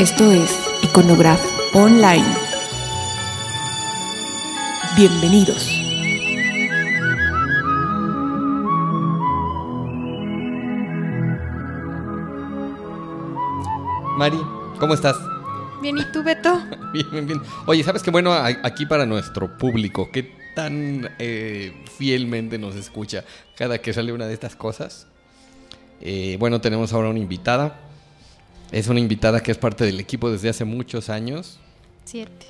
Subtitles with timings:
[0.00, 2.24] Esto es Iconograph Online.
[4.96, 5.68] Bienvenidos.
[14.16, 14.38] Mari,
[14.78, 15.18] ¿cómo estás?
[15.82, 16.62] Bien, ¿y tú, Beto?
[16.94, 17.42] bien, bien, bien.
[17.66, 20.08] Oye, ¿sabes qué bueno aquí para nuestro público?
[20.10, 25.06] ¿Qué tan eh, fielmente nos escucha cada que sale una de estas cosas?
[26.00, 27.89] Eh, bueno, tenemos ahora una invitada.
[28.72, 31.58] Es una invitada que es parte del equipo desde hace muchos años.
[32.04, 32.46] Siete.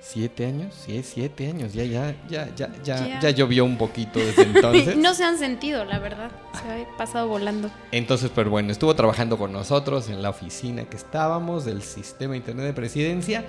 [0.00, 0.74] ¿Siete años?
[0.84, 1.72] Sí, siete años.
[1.72, 4.96] Ya, ya, ya, ya, ya, ya llovió un poquito desde entonces.
[4.96, 6.30] no se han sentido, la verdad.
[6.52, 7.70] Se ha pasado volando.
[7.90, 12.66] Entonces, pero bueno, estuvo trabajando con nosotros en la oficina que estábamos del sistema internet
[12.66, 13.46] de presidencia.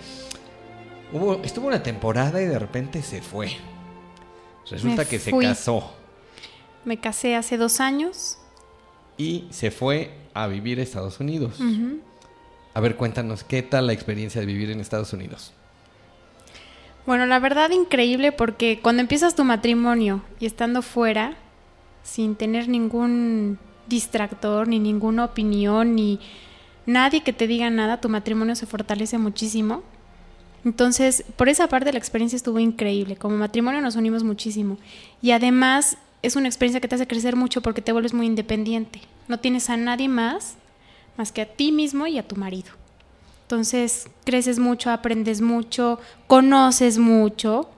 [1.11, 3.51] Hubo, estuvo una temporada y de repente se fue.
[4.69, 5.91] Resulta que se casó.
[6.85, 8.37] Me casé hace dos años.
[9.17, 11.59] Y se fue a vivir a Estados Unidos.
[12.75, 15.53] A ver, cuéntanos, ¿qué tal la experiencia de vivir en Estados Unidos?
[17.05, 21.37] Bueno, la verdad increíble porque cuando empiezas tu matrimonio y estando fuera,
[22.03, 26.19] sin tener ningún distractor, ni ninguna opinión, ni
[26.85, 29.81] nadie que te diga nada, tu matrimonio se fortalece muchísimo.
[30.65, 33.15] Entonces, por esa parte la experiencia estuvo increíble.
[33.15, 34.77] Como matrimonio nos unimos muchísimo.
[35.21, 38.99] Y además es una experiencia que te hace crecer mucho porque te vuelves muy independiente.
[39.29, 40.57] No tienes a nadie más
[41.17, 42.71] más que a ti mismo y a tu marido.
[43.43, 47.69] Entonces creces mucho, aprendes mucho, conoces mucho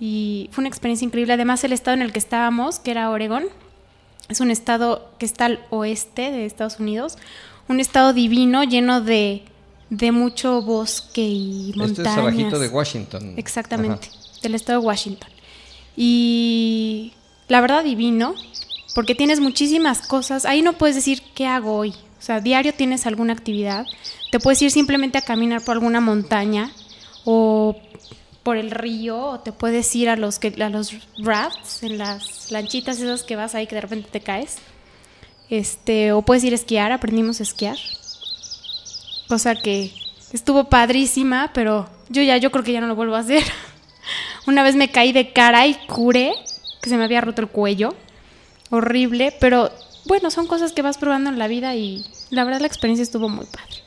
[0.00, 1.32] y fue una experiencia increíble.
[1.32, 3.44] Además el estado en el que estábamos, que era Oregón,
[4.28, 7.18] es un estado que está al oeste de Estados Unidos,
[7.68, 9.44] un estado divino lleno de,
[9.90, 11.98] de mucho bosque y montañas.
[11.98, 13.34] Esto es abajito de Washington.
[13.36, 14.08] Exactamente,
[14.42, 15.30] del estado de Washington.
[15.96, 17.12] Y
[17.48, 18.34] la verdad divino,
[18.94, 20.44] porque tienes muchísimas cosas.
[20.44, 21.94] Ahí no puedes decir qué hago hoy.
[22.26, 23.86] O sea, diario tienes alguna actividad
[24.30, 26.72] te puedes ir simplemente a caminar por alguna montaña
[27.24, 27.76] o
[28.42, 32.98] por el río o te puedes ir a los a los rafts en las lanchitas
[32.98, 34.56] esas que vas ahí que de repente te caes.
[35.48, 37.76] Este o puedes ir a esquiar aprendimos a esquiar.
[39.28, 39.92] Cosa que
[40.32, 43.44] estuvo padrísima pero yo ya yo creo que ya no lo vuelvo a hacer.
[44.46, 46.34] Una vez me caí de cara y curé
[46.82, 47.94] que se me había roto el cuello.
[48.70, 49.70] Horrible pero
[50.04, 53.28] bueno son cosas que vas probando en la vida y la verdad la experiencia estuvo
[53.28, 53.86] muy padre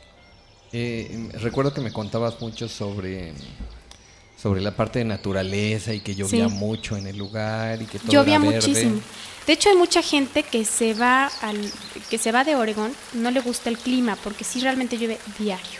[0.71, 3.33] eh, recuerdo que me contabas mucho sobre,
[4.41, 8.11] sobre la parte de naturaleza y que llovía mucho en el lugar y que todo
[8.11, 9.01] llovía muchísimo.
[9.47, 11.57] De hecho hay mucha gente que se va al
[12.09, 15.79] que se va de Oregón, no le gusta el clima porque sí realmente llueve diario.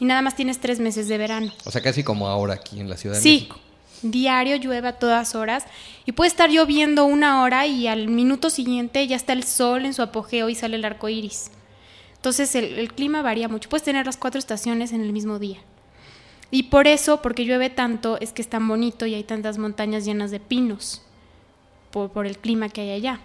[0.00, 1.52] Y nada más tienes tres meses de verano.
[1.64, 3.60] O sea, casi como ahora aquí en la Ciudad de México.
[4.00, 5.64] Sí, diario llueve a todas horas
[6.04, 9.94] y puede estar lloviendo una hora y al minuto siguiente ya está el sol en
[9.94, 11.50] su apogeo y sale el arco iris.
[12.20, 13.70] Entonces el, clima varía mucho.
[13.70, 15.56] Puedes tener las cuatro estaciones en el mismo día.
[16.50, 20.04] Y por eso, porque llueve tanto, es que es tan bonito y hay tantas montañas
[20.04, 21.00] llenas de pinos,
[21.90, 23.20] por, el clima que hay allá.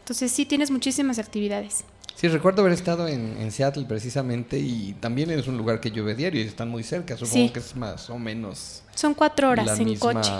[0.00, 1.84] Entonces sí tienes muchísimas actividades.
[2.16, 6.42] Sí, recuerdo haber estado en, Seattle precisamente y también es un lugar que llueve diario
[6.42, 8.82] y están muy cerca, supongo que es más o menos.
[8.96, 10.32] Son cuatro horas en coche,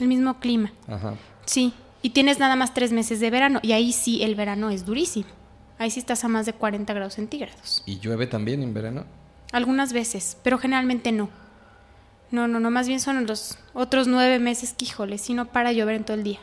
[0.00, 0.72] el mismo clima.
[0.88, 1.14] Ajá.
[1.44, 4.84] Sí, y tienes nada más tres meses de verano y ahí sí el verano es
[4.84, 5.26] durísimo.
[5.78, 7.82] Ahí sí estás a más de 40 grados centígrados.
[7.86, 9.04] ¿Y llueve también en verano?
[9.52, 11.28] Algunas veces, pero generalmente no.
[12.30, 15.72] No, no, no, más bien son los otros nueve meses que, híjole, si no para
[15.72, 16.40] llover en todo el día.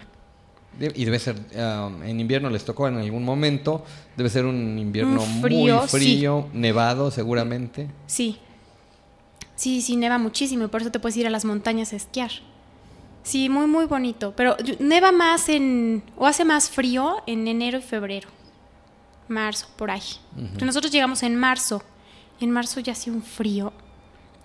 [0.80, 3.84] Y debe ser, um, en invierno les tocó en algún momento,
[4.18, 7.90] debe ser un invierno muy frío, nevado seguramente.
[8.08, 8.40] Sí,
[9.56, 12.32] sí, sí, neva muchísimo y por eso te puedes ir a las montañas a esquiar.
[13.22, 17.82] Sí, muy, muy bonito, pero neva más en, o hace más frío en enero y
[17.82, 18.30] febrero
[19.28, 20.02] marzo, por ahí.
[20.62, 21.84] Nosotros llegamos en marzo
[22.40, 23.74] y en marzo ya hacía un frío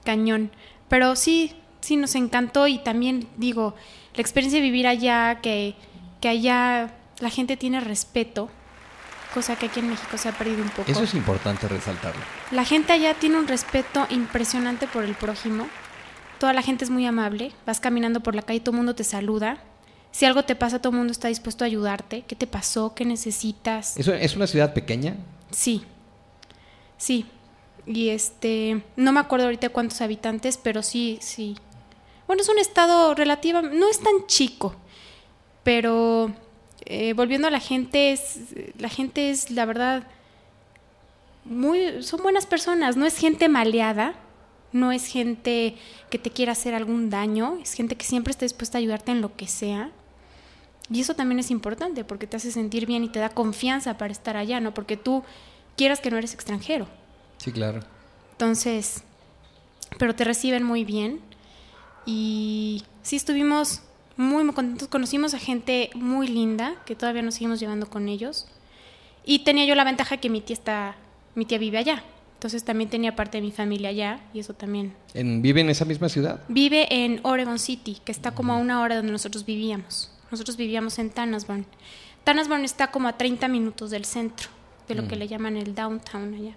[0.05, 0.51] cañón.
[0.89, 3.75] Pero sí, sí nos encantó y también digo,
[4.15, 5.75] la experiencia de vivir allá, que,
[6.21, 8.49] que allá la gente tiene respeto,
[9.35, 10.91] cosa que aquí en México se ha perdido un poco.
[10.91, 12.21] Eso es importante resaltarlo.
[12.51, 15.67] La gente allá tiene un respeto impresionante por el prójimo.
[16.39, 17.53] Toda la gente es muy amable.
[17.67, 19.59] Vas caminando por la calle y todo el mundo te saluda.
[20.19, 22.25] Si algo te pasa, todo el mundo está dispuesto a ayudarte.
[22.27, 22.93] ¿Qué te pasó?
[22.93, 23.97] ¿Qué necesitas?
[23.97, 25.15] ¿Es, es una ciudad pequeña?
[25.53, 25.85] Sí,
[26.97, 27.25] sí.
[27.87, 31.57] Y este, no me acuerdo ahorita cuántos habitantes, pero sí, sí.
[32.27, 34.75] Bueno, es un estado relativo, no es tan chico,
[35.63, 36.33] pero
[36.85, 38.41] eh, volviendo a la gente, es,
[38.77, 40.03] la gente es, la verdad,
[41.45, 44.17] muy, son buenas personas, no es gente maleada,
[44.73, 45.77] no es gente
[46.11, 49.21] que te quiera hacer algún daño, es gente que siempre está dispuesta a ayudarte en
[49.21, 49.93] lo que sea.
[50.91, 54.13] Y eso también es importante porque te hace sentir bien y te da confianza para
[54.13, 54.73] estar allá, ¿no?
[54.73, 55.23] Porque tú
[55.77, 56.89] quieras que no eres extranjero.
[57.37, 57.81] Sí, claro.
[58.33, 59.03] Entonces,
[59.99, 61.21] pero te reciben muy bien.
[62.07, 63.83] Y sí estuvimos
[64.17, 64.89] muy, muy contentos.
[64.89, 68.47] Conocimos a gente muy linda, que todavía nos seguimos llevando con ellos.
[69.25, 70.97] Y tenía yo la ventaja que mi tía está,
[71.35, 72.03] mi tía vive allá.
[72.35, 74.95] Entonces también tenía parte de mi familia allá y eso también.
[75.13, 76.41] ¿En, ¿Vive en esa misma ciudad?
[76.49, 80.13] Vive en Oregon City, que está como a una hora donde nosotros vivíamos.
[80.31, 81.67] Nosotros vivíamos en Tanasburn.
[82.25, 84.49] Tanasburn está como a 30 minutos del centro,
[84.87, 86.55] de lo que le llaman el downtown allá.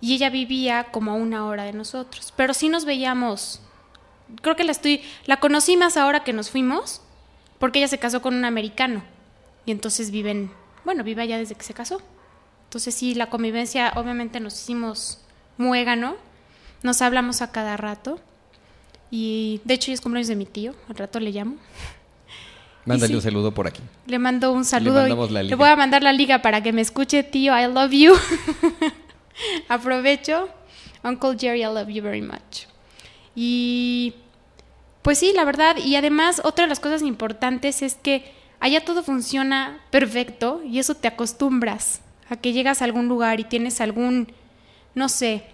[0.00, 2.32] Y ella vivía como a una hora de nosotros.
[2.36, 3.60] Pero sí nos veíamos.
[4.42, 5.02] Creo que la estoy.
[5.26, 7.02] La conocí más ahora que nos fuimos,
[7.58, 9.02] porque ella se casó con un americano.
[9.66, 10.50] Y entonces viven.
[10.84, 12.00] Bueno, vive allá desde que se casó.
[12.64, 15.20] Entonces sí, la convivencia, obviamente nos hicimos
[15.56, 16.16] muégano.
[16.82, 18.20] Nos hablamos a cada rato.
[19.10, 20.74] Y de hecho, hoy es cumpleaños de mi tío.
[20.88, 21.56] Al rato le llamo.
[22.88, 23.14] Mándale sí.
[23.16, 23.80] un saludo por aquí.
[24.06, 24.98] Le mando un saludo.
[24.98, 25.56] y mandamos la le liga.
[25.56, 27.58] voy a mandar la liga para que me escuche, tío.
[27.58, 28.14] I love you.
[29.68, 30.48] Aprovecho.
[31.02, 32.66] Uncle Jerry, I love you very much.
[33.34, 34.14] Y
[35.02, 35.76] pues sí, la verdad.
[35.76, 40.94] Y además, otra de las cosas importantes es que allá todo funciona perfecto y eso
[40.94, 44.32] te acostumbras a que llegas a algún lugar y tienes algún,
[44.94, 45.44] no sé,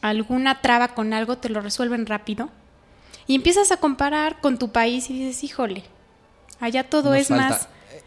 [0.00, 2.48] alguna traba con algo, te lo resuelven rápido.
[3.26, 5.84] Y empiezas a comparar con tu país y dices, híjole,
[6.60, 7.62] allá todo Nos es falta- más
[7.92, 8.02] eh,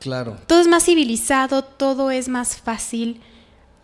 [0.00, 0.36] Claro.
[0.46, 3.20] todo es más civilizado, todo es más fácil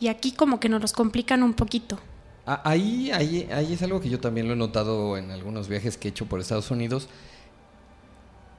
[0.00, 1.98] y aquí como que nos los complican un poquito.
[2.46, 5.96] Ah, Ahí, ahí, ahí es algo que yo también lo he notado en algunos viajes
[5.96, 7.08] que he hecho por Estados Unidos.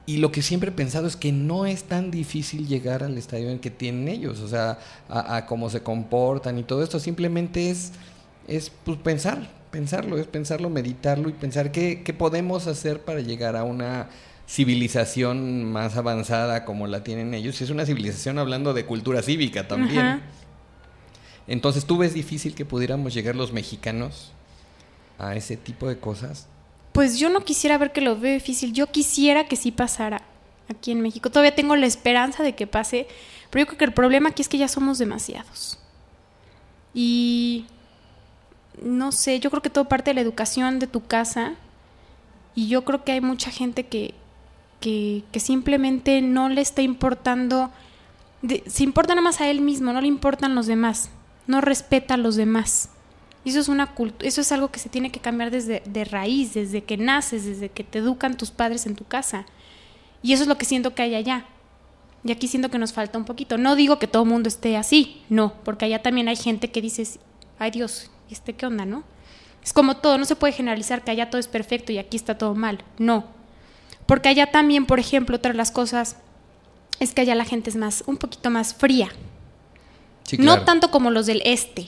[0.06, 3.50] Y lo que siempre he pensado es que no es tan difícil llegar al estadio
[3.50, 6.98] en que tienen ellos, o sea, a, a cómo se comportan y todo esto.
[6.98, 7.92] Simplemente es,
[8.48, 13.54] es pues, pensar, pensarlo, es pensarlo, meditarlo y pensar qué, qué podemos hacer para llegar
[13.56, 14.08] a una
[14.50, 17.60] civilización más avanzada como la tienen ellos.
[17.60, 20.00] Es una civilización hablando de cultura cívica también.
[20.00, 20.20] Ajá.
[21.46, 24.32] Entonces, ¿tú ves difícil que pudiéramos llegar los mexicanos
[25.18, 26.48] a ese tipo de cosas?
[26.92, 30.22] Pues yo no quisiera ver que lo veo difícil, yo quisiera que sí pasara
[30.68, 31.30] aquí en México.
[31.30, 33.06] Todavía tengo la esperanza de que pase,
[33.50, 35.78] pero yo creo que el problema aquí es que ya somos demasiados.
[36.92, 37.66] Y
[38.82, 41.54] no sé, yo creo que todo parte de la educación de tu casa
[42.56, 44.14] y yo creo que hay mucha gente que,
[44.80, 47.70] que, simplemente no le está importando,
[48.66, 51.10] se importa nada más a él mismo, no le importan los demás,
[51.46, 52.90] no respeta a los demás.
[53.44, 56.82] Eso es una eso es algo que se tiene que cambiar desde de raíz, desde
[56.82, 59.46] que naces, desde que te educan tus padres en tu casa.
[60.22, 61.46] Y eso es lo que siento que hay allá.
[62.22, 63.56] Y aquí siento que nos falta un poquito.
[63.56, 66.82] No digo que todo el mundo esté así, no, porque allá también hay gente que
[66.82, 67.18] dice,
[67.58, 69.04] ay Dios, ¿y este qué onda, no?
[69.62, 72.36] Es como todo, no se puede generalizar que allá todo es perfecto y aquí está
[72.36, 72.82] todo mal.
[72.98, 73.39] No.
[74.10, 76.16] Porque allá también, por ejemplo, otra de las cosas
[76.98, 79.08] es que allá la gente es más, un poquito más fría.
[80.24, 81.86] Sí, No tanto como los del este.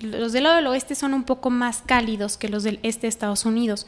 [0.00, 3.08] Los del lado del oeste son un poco más cálidos que los del este de
[3.08, 3.86] Estados Unidos.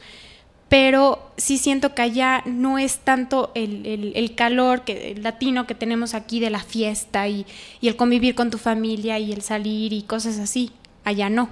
[0.69, 5.67] Pero sí siento que allá no es tanto el, el- el calor que, el latino
[5.67, 7.45] que tenemos aquí de la fiesta y,
[7.81, 10.71] y el convivir con tu familia y el salir y cosas así.
[11.03, 11.49] Allá no.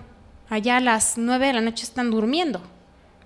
[0.50, 2.62] Allá a las nueve de la noche están durmiendo.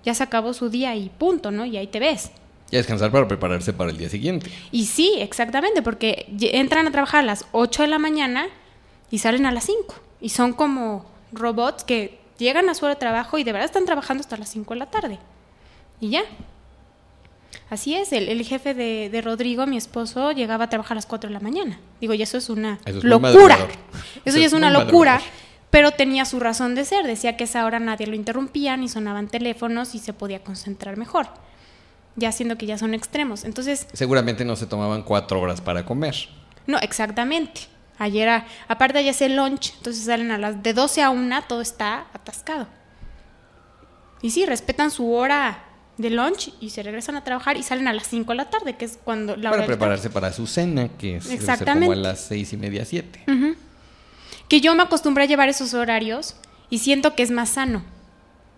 [0.04, 1.64] Ya se acabó su día y punto, ¿no?
[1.64, 2.32] Y ahí te ves.
[2.70, 4.50] Y a descansar para prepararse para el día siguiente.
[4.72, 8.46] Y sí, exactamente, porque entran a trabajar a las 8 de la mañana
[9.10, 9.94] y salen a las 5.
[10.20, 13.86] Y son como robots que llegan a su hora de trabajo y de verdad están
[13.86, 15.18] trabajando hasta las 5 de la tarde.
[16.00, 16.22] Y ya.
[17.70, 21.06] Así es, el, el jefe de, de Rodrigo, mi esposo, llegaba a trabajar a las
[21.06, 21.78] 4 de la mañana.
[22.00, 23.54] Digo, y eso es una Eso es muy locura.
[23.54, 23.68] Eso,
[24.24, 25.32] Eso ya es una locura, madrugador.
[25.70, 27.06] pero tenía su razón de ser.
[27.06, 30.96] Decía que a esa hora nadie lo interrumpía, ni sonaban teléfonos y se podía concentrar
[30.96, 31.28] mejor.
[32.18, 33.44] Ya siendo que ya son extremos.
[33.44, 36.14] Entonces, Seguramente no se tomaban cuatro horas para comer.
[36.66, 37.62] no, exactamente.
[38.00, 41.42] Ayer, a- aparte ya es el lunch, entonces salen a las de 12 a 1,
[41.48, 42.68] todo está atascado.
[44.22, 45.64] Y sí, respetan su hora
[45.96, 48.76] de lunch y se regresan a trabajar y salen a las 5 de la tarde,
[48.76, 51.92] que es cuando la para prepararse para su cena, que es ser como Exactamente.
[51.92, 53.24] a las seis y media, siete.
[53.26, 53.54] Ujú.
[54.48, 56.36] Que yo me acostumbré a llevar esos horarios
[56.70, 57.82] y siento que es más sano,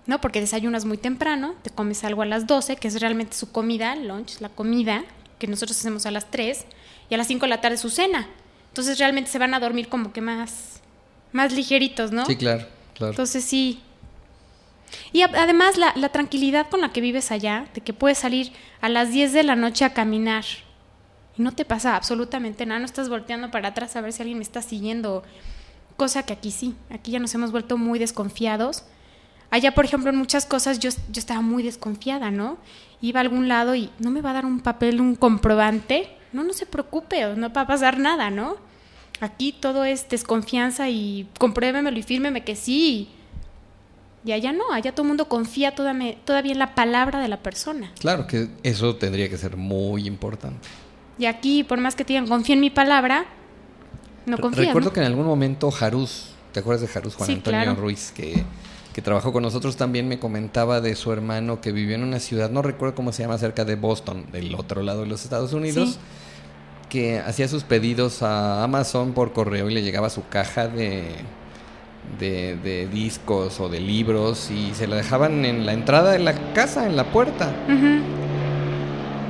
[0.06, 0.20] ¿no?
[0.20, 3.94] Porque desayunas muy temprano, te comes algo a las 12, que es realmente su comida,
[3.96, 5.04] lunch, la comida,
[5.38, 6.64] que nosotros hacemos a las 3,
[7.08, 8.28] y a las 5 de la tarde su cena.
[8.68, 10.80] Entonces realmente se van a dormir como que más,
[11.32, 12.24] más ligeritos, ¿no?
[12.26, 13.12] Sí, claro, claro.
[13.12, 13.80] Entonces sí.
[15.12, 18.88] Y además la, la tranquilidad con la que vives allá, de que puedes salir a
[18.88, 20.44] las 10 de la noche a caminar
[21.36, 24.38] y no te pasa absolutamente nada, no estás volteando para atrás a ver si alguien
[24.38, 25.22] me está siguiendo,
[25.96, 28.84] cosa que aquí sí, aquí ya nos hemos vuelto muy desconfiados.
[29.50, 32.58] Allá, por ejemplo, en muchas cosas yo, yo estaba muy desconfiada, ¿no?
[33.00, 36.08] Iba a algún lado y no me va a dar un papel, un comprobante.
[36.32, 38.56] No, no se preocupe, no va a pasar nada, ¿no?
[39.20, 43.08] Aquí todo es desconfianza y compruébemelo y fírmeme que sí.
[44.24, 47.38] Y allá no, allá todo el mundo confía toda- todavía en la palabra de la
[47.38, 47.90] persona.
[47.98, 50.68] Claro que eso tendría que ser muy importante.
[51.18, 53.24] Y aquí, por más que te digan confía en mi palabra,
[54.26, 54.66] no confían.
[54.66, 54.92] Recuerdo ¿no?
[54.94, 57.80] que en algún momento Jaruz, ¿te acuerdas de Jaruz Juan Sí, Antonio claro.
[57.80, 58.12] Ruiz?
[58.12, 58.44] Que,
[58.94, 62.50] que trabajó con nosotros también me comentaba de su hermano que vivió en una ciudad,
[62.50, 65.90] no recuerdo cómo se llama, cerca de Boston, del otro lado de los Estados Unidos,
[65.90, 65.98] Sí.
[66.88, 71.04] que hacía sus pedidos a Amazon por correo y le llegaba su caja de,
[72.18, 76.34] de, de discos o de libros y se la dejaban en la entrada de la
[76.52, 77.52] casa, en la puerta.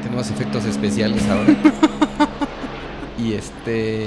[0.03, 1.55] Tenemos efectos especiales ahora.
[3.19, 4.07] y este.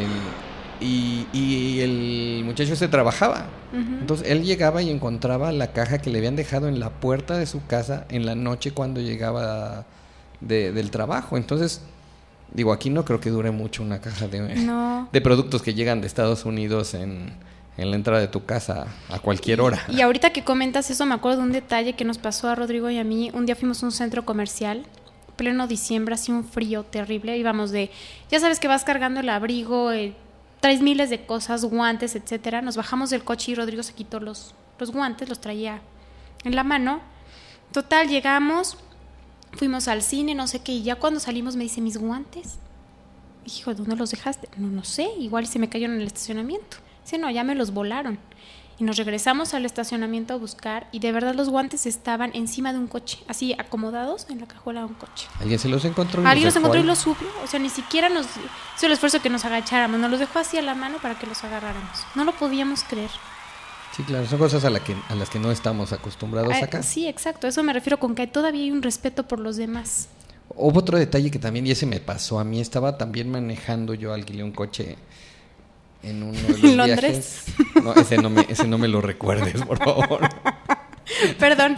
[0.84, 3.46] Y, y el muchacho se trabajaba.
[3.74, 7.46] Entonces él llegaba y encontraba la caja que le habían dejado en la puerta de
[7.46, 9.86] su casa en la noche cuando llegaba
[10.42, 11.38] de- del trabajo.
[11.38, 11.82] Entonces,
[12.54, 15.08] digo, aquí no creo que dure mucho una caja de, No.
[15.12, 17.34] de productos que llegan de Estados Unidos en,
[17.78, 19.80] en la entrada de tu casa a cualquier hora.
[19.90, 22.90] Y ahorita que comentas eso, me acuerdo de un detalle que nos pasó a Rodrigo
[22.92, 23.32] y a mí.
[23.34, 24.84] Un día fuimos a un centro comercial,
[25.36, 27.36] pleno diciembre, hacía un frío terrible.
[27.38, 27.90] Íbamos de,
[28.30, 30.14] ya sabes que vas cargando el abrigo, eh,
[30.64, 32.62] traes miles de cosas, guantes, etcétera.
[32.62, 35.82] Nos bajamos del coche y Rodrigo se quitó los, los guantes, los traía
[36.46, 37.02] en la mano.
[37.74, 38.78] Total, llegamos,
[39.52, 42.60] fuimos al cine, no sé qué, y ya cuando salimos me dice, ¿mis guantes?
[43.46, 44.48] Hijo, ¿dónde los dejaste?
[44.56, 46.78] No, no sé, igual se me cayeron en el estacionamiento.
[47.04, 48.18] Dice, no, ya me los volaron.
[48.80, 52.80] Y nos regresamos al estacionamiento a buscar y de verdad los guantes estaban encima de
[52.80, 55.28] un coche, así acomodados en la cajuela de un coche.
[55.40, 58.10] Alguien se los encontró y Alguien los encontró y los subió, o sea, ni siquiera
[58.10, 58.26] nos
[58.76, 61.28] hizo el esfuerzo que nos agacháramos, nos los dejó así a la mano para que
[61.28, 62.00] los agarráramos.
[62.16, 63.12] No lo podíamos creer.
[63.96, 66.82] Sí, claro, son cosas a, la que, a las que no estamos acostumbrados Ah, acá.
[66.82, 70.08] sí, exacto, eso me refiero con que todavía hay un respeto por los demás.
[70.56, 74.12] Hubo otro detalle que también, y ese me pasó a mí, estaba también manejando, yo
[74.14, 74.98] alquilé un coche
[76.04, 77.46] en uno de los ¿En Londres?
[77.48, 77.84] viajes.
[77.84, 80.22] No, ese no, me, ese no me lo recuerdes, por favor.
[81.40, 81.78] Perdón.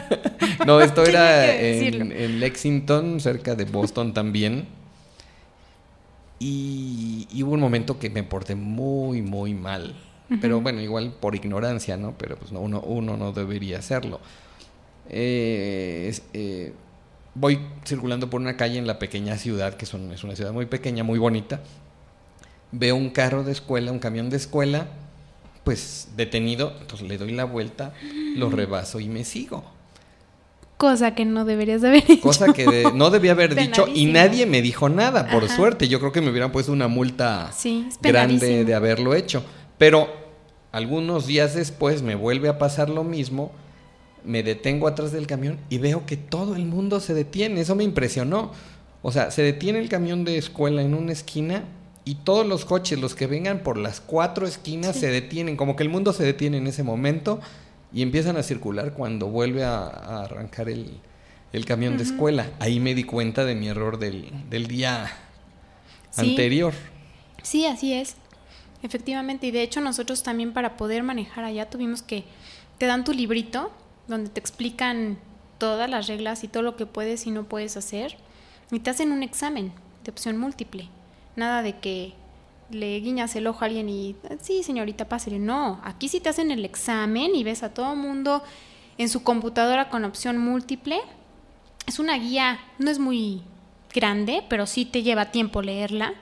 [0.65, 4.67] No, esto era en, en Lexington, cerca de Boston también.
[6.39, 9.95] Y, y hubo un momento que me porté muy, muy mal.
[10.41, 12.15] Pero bueno, igual por ignorancia, ¿no?
[12.17, 14.19] Pero pues no, uno, uno no debería hacerlo.
[15.07, 16.73] Eh, es- eh,
[17.35, 20.65] voy circulando por una calle en la pequeña ciudad, que son, es una ciudad muy
[20.65, 21.61] pequeña, muy bonita.
[22.77, 24.87] Veo un carro de escuela, un camión de escuela,
[25.63, 26.73] pues detenido.
[26.81, 27.93] Entonces le doy la vuelta,
[28.35, 29.63] lo rebaso y me sigo.
[30.77, 32.21] Cosa que no deberías de haber hecho.
[32.21, 35.55] Cosa que de- no debía haber dicho y nadie me dijo nada, por Ajá.
[35.55, 35.87] suerte.
[35.87, 39.43] Yo creo que me hubieran puesto una multa Sí, grande de haberlo hecho.
[39.77, 40.09] Pero
[40.73, 43.51] algunos días después me vuelve a pasar lo mismo.
[44.25, 47.61] Me detengo atrás del camión y veo que todo el mundo se detiene.
[47.61, 48.51] Eso me impresionó.
[49.01, 51.63] O sea, se detiene el camión de escuela en una esquina
[52.05, 55.57] y todos los coches, los que vengan por las cuatro esquinas, se detienen.
[55.57, 57.39] Como que el mundo se detiene en ese momento
[57.91, 60.99] y empiezan a circular cuando vuelve a, a arrancar el,
[61.51, 62.51] el camión de escuela.
[62.59, 65.11] Ahí me di cuenta de mi error del, del día
[66.11, 66.29] Sí.
[66.29, 66.73] anterior.
[67.43, 68.15] Sí, así es.
[68.83, 72.23] Efectivamente, y de hecho nosotros también para poder manejar allá tuvimos que,
[72.77, 73.71] te dan tu librito
[74.07, 75.17] donde te explican
[75.57, 78.17] todas las reglas y todo lo que puedes y no puedes hacer,
[78.71, 79.71] y te hacen un examen
[80.03, 80.87] de opción múltiple.
[81.35, 82.13] Nada de que
[82.69, 85.39] le guiñas el ojo a alguien y, sí, señorita, pásele.
[85.39, 88.43] No, aquí sí te hacen el examen y ves a todo mundo
[88.97, 90.99] en su computadora con opción múltiple.
[91.87, 93.43] Es una guía, no es muy
[93.93, 96.13] grande, pero sí te lleva tiempo leerla.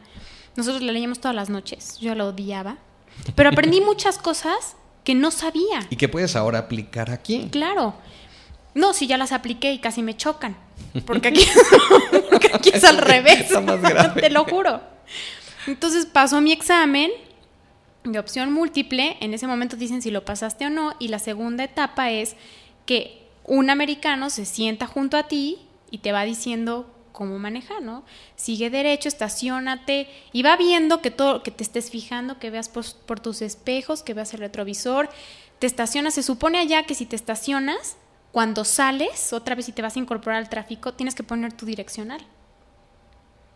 [0.56, 2.78] Nosotros la leíamos todas las noches, yo la odiaba.
[3.36, 5.88] Pero aprendí muchas cosas que no sabía.
[5.90, 7.48] ¿Y qué puedes ahora aplicar aquí?
[7.52, 7.96] Claro.
[8.76, 10.56] No, si ya las apliqué y casi me chocan.
[11.06, 11.46] Porque aquí,
[12.30, 13.42] porque aquí es al revés.
[13.42, 14.22] Está más grave.
[14.22, 14.93] Te lo juro.
[15.68, 17.12] Entonces pasó mi examen
[18.04, 19.18] de opción múltiple.
[19.22, 20.94] En ese momento dicen si lo pasaste o no.
[21.00, 22.36] Y la segunda etapa es
[22.86, 25.60] que un americano se sienta junto a ti
[25.92, 28.04] y te va diciendo cómo manejar, ¿no?
[28.36, 33.20] Sigue derecho, estacionate y va viendo que todo, que te estés fijando, que veas por,
[33.20, 35.10] tus espejos, que veas el retrovisor,
[35.60, 37.98] te estacionas, se supone allá que si te estacionas,
[38.32, 41.68] cuando sales, otra vez si te vas a incorporar al tráfico, tienes que poner tu
[41.68, 42.22] direccional,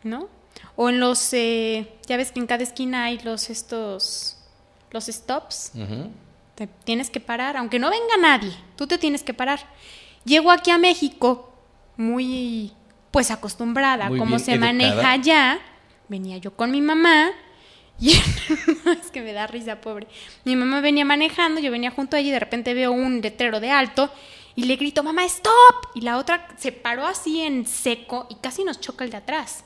[0.03, 0.29] ¿no?
[0.75, 4.37] O en los, eh, ya ves que en cada esquina hay los estos,
[4.91, 5.71] los stops,
[6.55, 9.59] te tienes que parar, aunque no venga nadie, tú te tienes que parar.
[10.25, 11.53] Llego aquí a México
[11.95, 12.73] muy
[13.11, 14.73] pues acostumbrada, Muy como se educada.
[14.73, 15.59] maneja allá.
[16.09, 17.31] Venía yo con mi mamá
[17.99, 18.11] y
[19.01, 20.07] es que me da risa, pobre.
[20.45, 23.59] Mi mamá venía manejando, yo venía junto a ella y de repente veo un letrero
[23.59, 24.11] de alto
[24.55, 25.51] y le grito, "Mamá, stop!"
[25.95, 29.63] Y la otra se paró así en seco y casi nos choca el de atrás.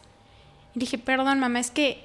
[0.75, 2.03] Y dije, "Perdón, mamá, es que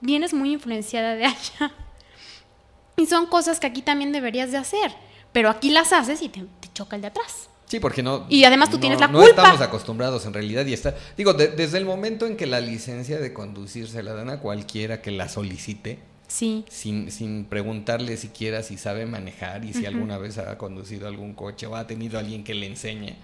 [0.00, 1.72] vienes muy influenciada de allá."
[2.96, 4.92] Y son cosas que aquí también deberías de hacer.
[5.32, 7.48] Pero aquí las haces y te, te choca el de atrás.
[7.66, 8.26] Sí, porque no.
[8.28, 9.30] Y además tú no- tienes la no culpa.
[9.30, 10.94] estamos acostumbrados en realidad y está.
[11.16, 14.40] Digo, de- desde el momento en que la licencia de conducir se la dan a
[14.40, 16.66] cualquiera que la solicite, Sí.
[16.68, 21.66] sin, sin preguntarle siquiera si sabe manejar y si alguna vez ha conducido algún coche
[21.66, 23.16] o ha tenido alguien que le enseñe,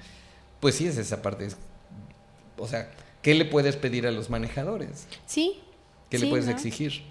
[0.60, 1.44] pues sí es esa parte.
[1.44, 1.56] es-
[2.56, 2.90] o sea,
[3.22, 5.06] ¿qué le puedes pedir a los manejadores?
[5.26, 5.60] Sí.
[6.10, 6.52] ¿Qué le puedes ¿no?
[6.52, 7.02] exigir?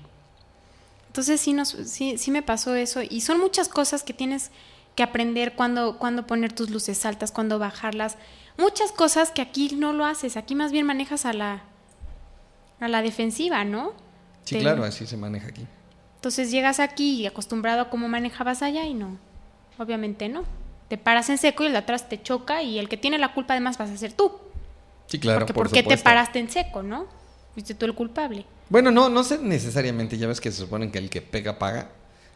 [1.08, 3.02] Entonces sí, nos, sí, sí me pasó eso.
[3.02, 4.52] Y son muchas cosas que tienes
[4.96, 8.18] que aprender cuando, cuando poner tus luces altas, cuando bajarlas.
[8.58, 10.38] Muchas cosas que aquí no lo haces.
[10.38, 11.64] Aquí más bien manejas a la,
[12.80, 13.94] a la defensiva, ¿no?
[14.46, 15.66] Sí, Te- claro, así se maneja aquí.
[16.16, 19.18] Entonces llegas aquí acostumbrado a cómo manejabas allá y no.
[19.78, 20.44] Obviamente no.
[20.88, 23.34] Te paras en seco y el de atrás te choca y el que tiene la
[23.34, 24.32] culpa además vas a ser tú.
[25.08, 27.08] Sí, claro, Porque por ¿por qué te paraste en seco, no?
[27.54, 28.46] Fuiste tú el culpable.
[28.70, 31.90] Bueno, no, no sé necesariamente, ya ves que se supone que el que pega paga.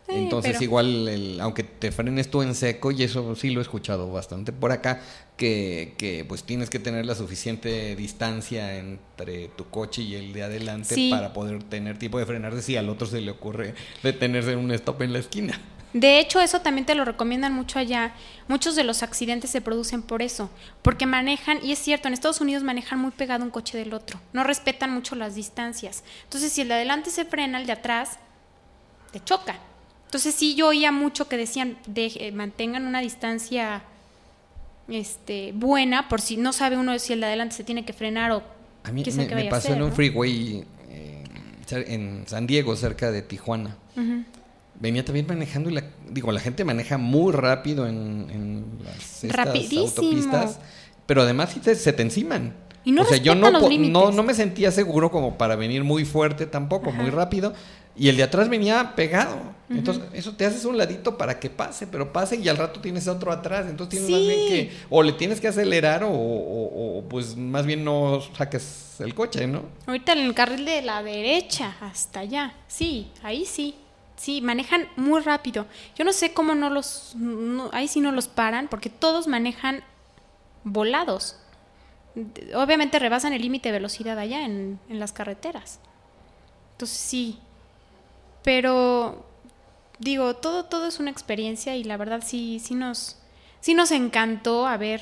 [0.07, 3.59] Sí, Entonces pero- igual, el- aunque te frenes tú en seco, y eso sí lo
[3.59, 4.99] he escuchado bastante por acá,
[5.37, 10.43] que, que pues tienes que tener la suficiente distancia entre tu coche y el de
[10.43, 11.09] adelante Sí.
[11.11, 14.71] para poder tener tiempo de frenarse si al otro se le ocurre detenerse en un
[14.71, 15.59] stop en la esquina.
[15.93, 18.13] De hecho, eso también te lo recomiendan mucho allá.
[18.47, 20.49] Muchos de los accidentes se producen por eso,
[20.81, 24.19] porque manejan, y es cierto, en Estados Unidos manejan muy pegado un coche del otro,
[24.33, 26.03] no respetan mucho las distancias.
[26.23, 28.19] Entonces, si el de adelante se frena, el de atrás
[29.11, 29.55] te choca.
[30.05, 33.83] Entonces, sí, yo oía mucho que decían, de, mantengan una distancia
[34.87, 38.31] este, buena, por si no sabe uno si el de adelante se tiene que frenar
[38.31, 38.43] o
[38.83, 39.95] A mí me, qué me pasó hacer, en un ¿no?
[39.95, 41.23] freeway eh,
[41.69, 43.77] en San Diego, cerca de Tijuana.
[44.81, 49.45] Venía también manejando y la, digo, la gente maneja muy rápido en, en las estas
[49.99, 50.59] autopistas,
[51.05, 52.55] pero además sí te- se te enciman.
[52.83, 53.51] Y no o sea, yo no,
[53.93, 57.53] no, no me sentía seguro como para venir muy fuerte tampoco, muy rápido.
[57.95, 59.37] Y el de atrás venía pegado.
[59.69, 63.07] Entonces, eso te haces un ladito para que pase, pero pase y al rato tienes
[63.07, 63.67] otro atrás.
[63.69, 67.65] Entonces tienes más bien que, o le tienes que acelerar o, o- o, pues más
[67.67, 69.63] bien no saques el coche, ¿no?
[69.85, 72.53] Ahorita en el carril de la derecha, hasta allá.
[72.67, 73.75] Sí, ahí sí.
[74.21, 75.65] Sí, manejan muy rápido.
[75.95, 77.15] Yo no sé cómo no los...
[77.71, 79.83] ahí sí no los paran, porque todos manejan
[80.63, 81.37] volados.
[82.53, 85.79] Obviamente rebasan el límite de velocidad allá en, en las carreteras.
[86.73, 87.39] Entonces sí.
[88.43, 89.25] Pero
[89.97, 93.17] digo, todo, todo es una experiencia y la verdad sí, sí nos,
[93.59, 95.01] sí nos encantó haber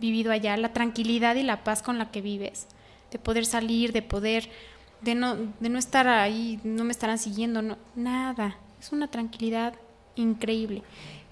[0.00, 2.66] vivido allá, la tranquilidad y la paz con la que vives,
[3.12, 4.50] de poder salir, de poder,
[5.02, 8.56] de no, de no estar ahí, no me estarán siguiendo, no, nada.
[8.80, 9.74] Es una tranquilidad
[10.16, 10.82] increíble.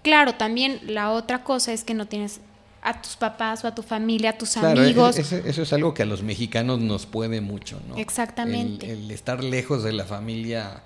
[0.02, 2.40] Claro, también la otra cosa es que no tienes
[2.80, 5.18] a tus papás o a tu familia, a tus Claro, amigos.
[5.18, 7.96] e- ese- eso es algo que a los mexicanos nos puede mucho, ¿no?
[7.96, 8.90] Exactamente.
[8.92, 10.82] El, el estar lejos de la familia,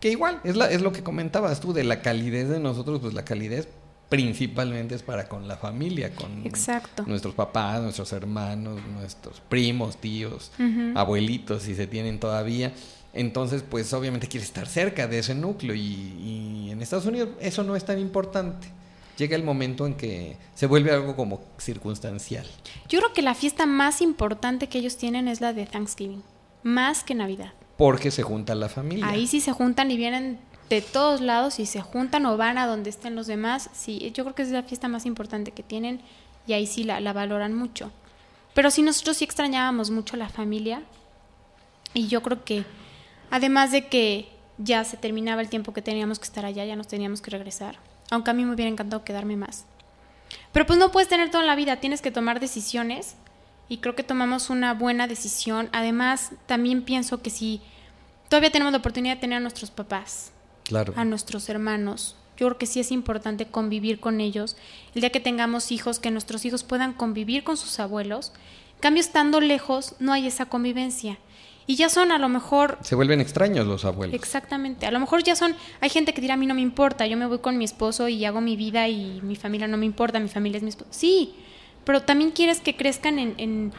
[0.00, 3.14] que igual, es, la, es lo que comentabas tú, de la calidez de nosotros, pues
[3.14, 3.68] la calidez
[4.08, 7.04] principalmente es para con la familia, con Exacto.
[7.06, 10.50] nuestros papás, nuestros hermanos, nuestros primos, tíos,
[10.94, 12.72] abuelitos, si se tienen todavía.
[13.12, 17.62] Entonces, pues obviamente quieres estar cerca de ese núcleo y, y en Estados Unidos eso
[17.64, 18.68] no es tan importante.
[19.18, 22.46] Llega el momento en que se vuelve algo como circunstancial.
[22.88, 26.22] Yo creo que la fiesta más importante que ellos tienen es la de Thanksgiving,
[26.62, 27.52] más que Navidad.
[27.76, 29.08] Porque se junta la familia.
[29.08, 30.38] Ahí sí se juntan y vienen
[30.68, 33.70] de todos lados y se juntan o van a donde estén los demás.
[33.72, 36.00] Sí, yo creo que es la fiesta más importante que tienen
[36.46, 37.90] y ahí sí la, la valoran mucho.
[38.54, 40.82] Pero sí nosotros sí extrañábamos mucho la familia
[41.94, 42.64] y yo creo que
[43.30, 44.28] además de que
[44.58, 47.78] ya se terminaba el tiempo que teníamos que estar allá, ya nos teníamos que regresar.
[48.10, 49.64] Aunque a mí me hubiera encantado quedarme más.
[50.52, 53.16] Pero pues no puedes tener todo en la vida, tienes que tomar decisiones
[53.68, 55.68] y creo que tomamos una buena decisión.
[55.72, 57.60] Además, también pienso que si
[58.28, 60.32] todavía tenemos la oportunidad de tener a nuestros papás,
[60.68, 60.92] Claro.
[60.96, 64.56] a nuestros hermanos, yo creo que sí es importante convivir con ellos.
[64.94, 68.32] El día que tengamos hijos, que nuestros hijos puedan convivir con sus abuelos.
[68.76, 71.18] En cambio, estando lejos, no hay esa convivencia.
[71.66, 74.14] Y ya son a lo mejor Se vuelven extraños los abuelos.
[74.14, 74.86] Exactamente.
[74.86, 77.16] A lo mejor ya son, hay gente que dirá a mí no me importa, yo
[77.16, 80.20] me voy con mi esposo y hago mi vida y mi familia no me importa,
[80.20, 80.90] mi familia es mi esposo.
[80.92, 81.34] Sí,
[81.84, 83.72] pero también quieres que crezcan en, en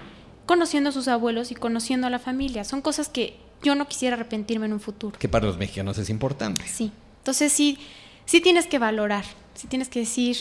[0.46, 2.64] conociendo a sus abuelos y conociendo a la familia.
[2.64, 5.18] Son cosas que yo no quisiera arrepentirme en un futuro.
[5.18, 6.68] Que para los mexicanos es importante.
[6.68, 6.92] Sí.
[7.20, 7.78] Entonces sí,
[8.26, 10.38] sí tienes que valorar, sí tienes que decir,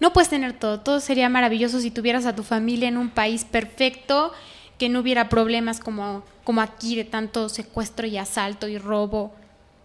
[0.00, 3.44] no puedes tener todo, todo sería maravilloso si tuvieras a tu familia en un país
[3.44, 4.32] perfecto,
[4.78, 9.32] que no hubiera problemas como, como aquí de tanto secuestro y asalto y robo,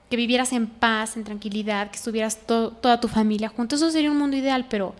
[0.09, 4.09] que vivieras en paz, en tranquilidad, que estuvieras to- toda tu familia juntos, eso sería
[4.09, 4.95] un mundo ideal, pero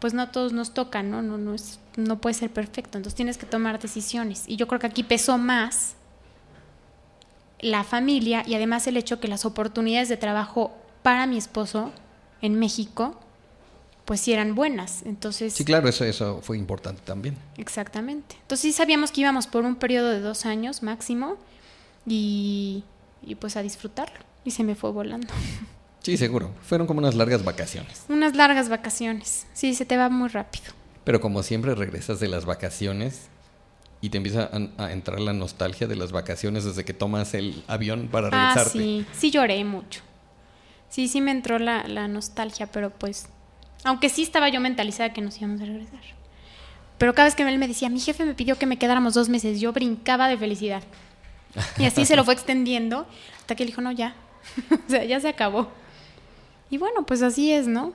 [0.00, 1.22] pues no a todos nos toca, ¿no?
[1.22, 4.44] No, no, es, no puede ser perfecto, entonces tienes que tomar decisiones.
[4.46, 5.94] Y yo creo que aquí pesó más
[7.60, 11.92] la familia y además el hecho que las oportunidades de trabajo para mi esposo
[12.42, 13.18] en México
[14.04, 15.02] pues sí eran buenas.
[15.06, 17.36] Entonces, Sí, claro, eso, eso fue importante también.
[17.56, 18.36] exactamente.
[18.42, 21.36] Entonces sí sabíamos que íbamos por un periodo de dos años máximo
[22.06, 22.84] y,
[23.22, 24.18] y pues a disfrutarlo.
[24.44, 25.28] Y se me fue volando.
[26.02, 26.50] Sí, seguro.
[26.66, 28.02] Fueron como unas largas vacaciones.
[28.10, 29.46] Unas largas vacaciones.
[29.54, 30.66] Sí, se te va muy rápido.
[31.04, 33.28] Pero como siempre regresas de las vacaciones
[34.04, 37.62] y te empieza a, a entrar la nostalgia de las vacaciones desde que tomas el
[37.66, 38.78] avión para Ah, regresarte.
[38.78, 40.02] sí, sí lloré mucho.
[40.88, 43.26] Sí, sí me entró la, la nostalgia, pero pues,
[43.82, 46.00] aunque sí estaba yo mentalizada que nos íbamos a regresar.
[46.98, 49.28] Pero cada vez que él me decía, mi jefe me pidió que me quedáramos dos
[49.28, 50.82] meses, yo brincaba de felicidad.
[51.78, 53.06] Y así se lo fue extendiendo
[53.38, 54.14] hasta que él dijo, no, ya.
[54.70, 55.70] o sea, ya se acabó.
[56.70, 57.92] Y bueno, pues así es, ¿no?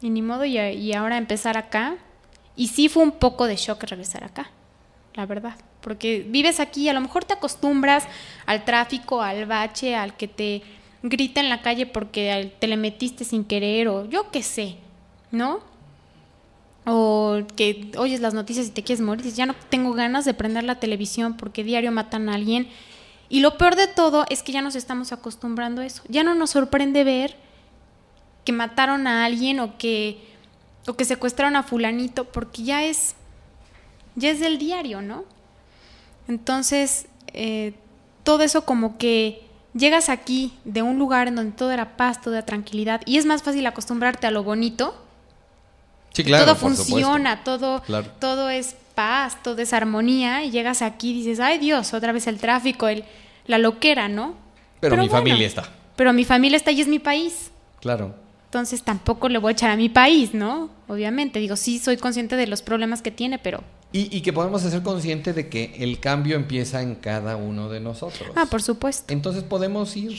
[0.00, 1.96] Y ni modo, y, y ahora empezar acá.
[2.54, 4.50] Y sí fue un poco de shock regresar acá,
[5.14, 5.56] la verdad.
[5.80, 8.04] Porque vives aquí, a lo mejor te acostumbras
[8.46, 10.62] al tráfico, al bache, al que te
[11.02, 14.76] grita en la calle porque te le metiste sin querer o yo qué sé,
[15.30, 15.60] ¿no?
[16.84, 20.64] O que oyes las noticias y te quieres morir, ya no tengo ganas de prender
[20.64, 22.68] la televisión porque diario matan a alguien.
[23.28, 26.02] Y lo peor de todo es que ya nos estamos acostumbrando a eso.
[26.08, 27.36] Ya no nos sorprende ver
[28.44, 30.18] que mataron a alguien o que,
[30.86, 33.14] o que secuestraron a fulanito porque ya es,
[34.16, 35.24] ya es del diario, ¿no?
[36.28, 37.74] Entonces, eh,
[38.24, 39.42] todo eso como que
[39.74, 43.26] llegas aquí de un lugar en donde todo era paz, todo era tranquilidad y es
[43.26, 44.94] más fácil acostumbrarte a lo bonito.
[46.12, 46.44] Sí, claro.
[46.44, 47.58] todo funciona, supuesto.
[47.58, 48.06] todo, Claro.
[48.18, 52.26] todo es paz, todo es armonía y llegas aquí y dices, ay Dios, otra vez
[52.26, 53.04] el tráfico, el,
[53.46, 54.34] la loquera, ¿no?
[54.80, 55.68] Pero, mi bueno, familia está.
[55.96, 57.50] Pero mi familia está y es mi país.
[57.80, 58.14] Claro.
[58.46, 60.68] Entonces tampoco le voy a echar a mi país, ¿no?
[60.88, 63.64] Obviamente, digo, sí soy consciente de los problemas que tiene, pero...
[63.92, 67.80] Y, y que podemos ser conscientes de que el cambio empieza en cada uno de
[67.80, 68.30] nosotros.
[68.34, 69.12] Ah, por supuesto.
[69.12, 70.16] Entonces podemos ir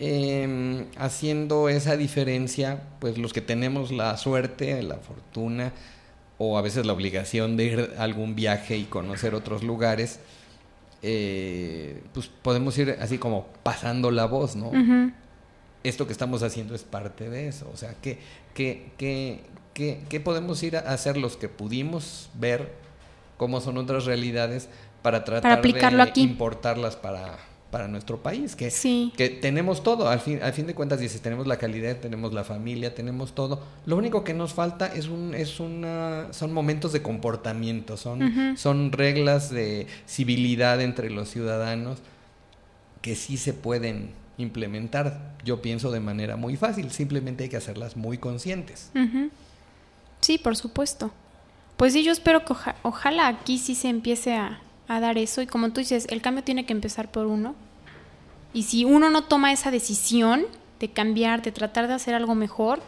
[0.00, 5.72] eh, haciendo esa diferencia, pues los que tenemos la suerte, la fortuna
[6.36, 10.18] o a veces la obligación de ir a algún viaje y conocer otros lugares,
[11.02, 14.72] eh, pues podemos ir así como pasando la voz, ¿no?
[15.84, 17.70] Esto que estamos haciendo es parte de eso.
[17.72, 18.18] O sea, ¿qué,
[18.52, 19.42] qué, qué,
[19.74, 22.72] qué, qué podemos ir a hacer los que pudimos ver
[23.36, 24.68] cómo son otras realidades
[25.02, 26.22] para tratar aplicarlo de aquí.
[26.22, 27.36] importarlas para,
[27.70, 28.56] para nuestro país?
[28.56, 29.12] Que, Sí.
[29.16, 30.08] que tenemos todo.
[30.08, 33.60] Al fin, al fin de cuentas, dices, tenemos la calidad, tenemos la familia, tenemos todo.
[33.84, 38.92] Lo único que nos falta es un, es una, son momentos de comportamiento, son, son
[38.92, 41.98] reglas de civilidad entre los ciudadanos
[43.02, 47.96] que sí se pueden implementar, yo pienso de manera muy fácil, simplemente hay que hacerlas
[47.96, 48.90] muy conscientes.
[48.94, 49.28] Ujú.
[50.24, 51.10] Sí, por supuesto.
[51.76, 54.58] Pues sí, yo espero que oja- ojalá aquí sí se empiece a,
[54.88, 55.42] a dar eso.
[55.42, 57.54] Y como tú dices, el cambio tiene que empezar por uno.
[58.54, 60.46] Y si uno no toma esa decisión
[60.80, 62.80] de cambiar, de tratar de hacer algo mejor,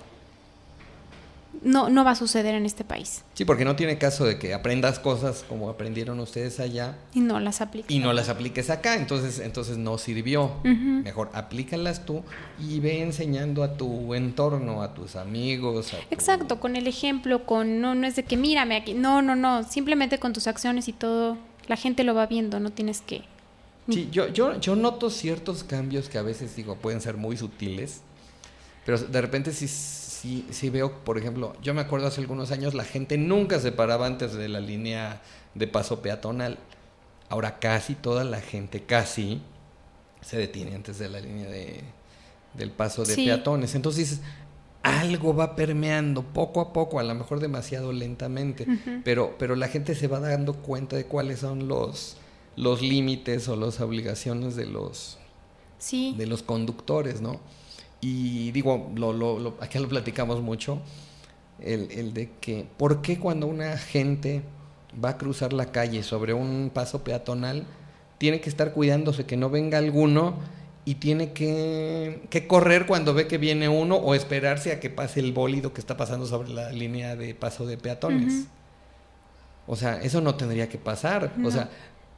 [1.63, 3.23] no, no va a suceder en este país.
[3.35, 7.41] Sí, porque no tiene caso de que aprendas cosas como aprendieron ustedes allá Y no
[7.41, 7.93] las aplica.
[7.93, 10.53] y no las apliques acá, entonces, entonces no sirvió.
[10.65, 12.23] Mejor aplícalas tú
[12.61, 15.93] y ve enseñando a tu entorno, a tus amigos.
[15.95, 19.23] a tu- Exacto, con el ejemplo, con no, no es de que mírame aquí, no,
[19.23, 21.37] no, no, simplemente con tus acciones y todo,
[21.69, 23.23] la gente lo va viendo, no tienes que...
[23.89, 28.01] Sí, yo, yo, yo noto ciertos cambios que a veces digo pueden ser muy sutiles,
[28.87, 32.73] pero de repente sí, sí, sí veo, por ejemplo, yo me acuerdo hace algunos años
[32.73, 35.21] la gente nunca se paraba antes de la línea
[35.55, 36.59] de paso peatonal.
[37.29, 39.43] Ahora casi toda la gente, casi,
[40.23, 41.83] se detiene antes de la línea de,
[42.55, 43.25] del paso de Sí.
[43.27, 43.75] peatones.
[43.75, 44.21] Entonces
[44.83, 48.69] algo va permeando poco a poco, a lo mejor demasiado lentamente,
[49.05, 52.17] pero, pero la gente se va dando cuenta de cuáles son los,
[52.55, 55.19] los límites o las obligaciones de los,
[55.79, 57.41] Sí, de los conductores, ¿no?
[58.01, 60.81] Y digo, lo, lo, lo- aquí lo platicamos mucho,
[61.61, 64.43] el, el de que, ¿por qué cuando una gente
[65.03, 67.65] va a cruzar la calle sobre un paso peatonal,
[68.19, 70.37] tiene que estar cuidándose que no venga alguno
[70.85, 75.21] y tiene que, que correr cuando ve que viene uno o esperarse a que pase
[75.21, 78.45] el bólido que está pasando sobre la línea de paso de peatones?
[79.67, 81.33] O sea, eso no tendría que pasar.
[81.37, 81.49] No.
[81.49, 81.71] O sea,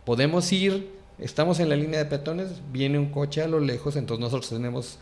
[0.04, 4.20] podemos ir, estamos en la línea de peatones, viene un coche a lo lejos, entonces
[4.20, 4.98] nosotros tenemos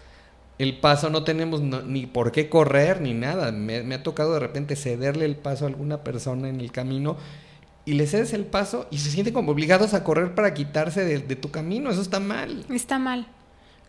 [0.58, 3.52] el paso, no tenemos ni por qué correr ni nada.
[3.52, 7.16] Me, me ha tocado de repente cederle el paso a alguna persona en el camino
[7.84, 11.18] y le cedes el paso y se sienten como obligados a correr para quitarse de,
[11.18, 11.90] de tu camino.
[11.90, 12.64] Eso está mal.
[12.70, 13.26] está mal,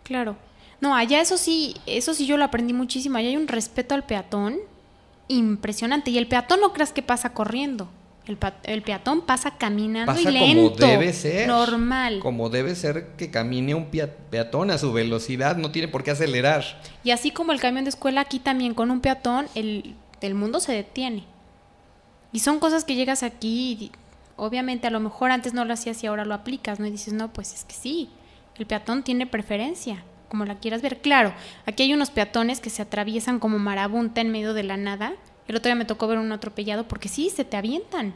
[0.03, 0.37] claro.
[0.79, 4.05] No, allá eso sí, eso sí yo lo aprendí muchísimo, allá hay un respeto al
[4.05, 4.57] peatón
[5.27, 7.89] impresionante y el peatón no creas que pasa corriendo.
[8.27, 10.73] El, el peatón pasa caminando Pasa y lento.
[10.73, 11.47] como debe ser.
[11.47, 12.19] Normal.
[12.19, 16.11] Como debe ser que camine un pea- peatón a su velocidad, no tiene por qué
[16.11, 16.63] acelerar.
[17.05, 20.59] Y así como el camión de escuela, aquí también con un peatón, el del mundo
[20.59, 21.23] se detiene.
[22.33, 23.91] Y son cosas que llegas aquí y
[24.35, 26.85] obviamente a lo mejor antes no lo hacías y ahora lo aplicas, ¿no?
[26.85, 28.09] Y dices, no, pues es que sí,
[28.57, 30.97] el peatón tiene preferencia, como la quieras ver.
[30.99, 31.33] Claro,
[31.65, 35.13] aquí hay unos peatones que se atraviesan como marabunta en medio de la nada.
[35.47, 38.13] El otro día me tocó ver un atropellado porque sí, se te avientan.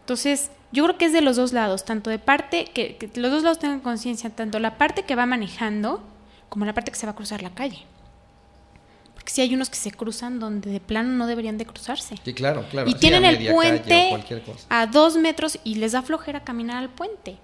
[0.00, 3.30] Entonces, yo creo que es de los dos lados, tanto de parte, que, que los
[3.30, 6.02] dos lados tengan conciencia, tanto la parte que va manejando
[6.48, 7.78] como la parte que se va a cruzar la calle.
[9.14, 12.16] Porque si hay unos que se cruzan donde de plano no deberían de cruzarse.
[12.24, 12.88] Sí, claro, claro.
[12.90, 14.10] Y Sí, tienen el puente
[14.68, 17.36] a dos metros y les da flojera caminar al puente.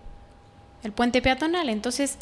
[0.83, 1.69] El puente peatonal.
[1.69, 2.19] Entonces,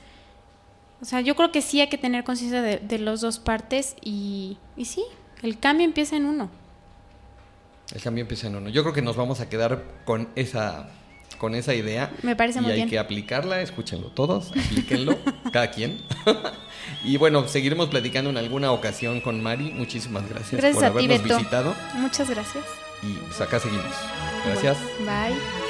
[1.00, 3.96] o sea, yo creo que sí hay que tener conciencia de, de las dos partes
[4.02, 5.04] y, y sí,
[5.42, 6.50] el cambio empieza en uno.
[7.94, 8.68] El cambio empieza en uno.
[8.68, 10.88] Yo creo que nos vamos a quedar con esa
[11.38, 12.12] con esa idea.
[12.22, 12.88] Me parece y muy hay bien.
[12.88, 15.18] que aplicarla, escúchenlo todos, aplíquenlo,
[15.52, 16.00] cada quien.
[17.04, 19.70] y bueno, seguiremos platicando en alguna ocasión con Mari.
[19.72, 21.38] Muchísimas gracias, Gracias por a ti, habernos Beto.
[21.38, 21.74] visitado.
[21.94, 22.64] Muchas gracias.
[23.02, 23.84] Y pues acá seguimos.
[24.46, 24.78] Gracias.
[25.00, 25.65] Bye.